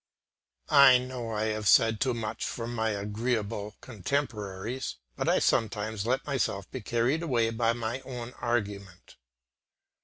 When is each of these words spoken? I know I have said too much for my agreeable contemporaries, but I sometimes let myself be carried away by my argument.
I 0.73 0.97
know 0.97 1.29
I 1.29 1.43
have 1.49 1.67
said 1.67 1.99
too 2.01 2.15
much 2.15 2.43
for 2.43 2.65
my 2.65 2.89
agreeable 2.89 3.75
contemporaries, 3.81 4.95
but 5.15 5.29
I 5.29 5.37
sometimes 5.37 6.07
let 6.07 6.25
myself 6.25 6.67
be 6.71 6.81
carried 6.81 7.21
away 7.21 7.51
by 7.51 7.73
my 7.73 8.01
argument. 8.39 9.17